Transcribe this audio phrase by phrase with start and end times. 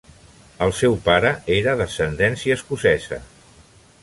[0.67, 3.21] El seu pare era d'ascendència escocesa.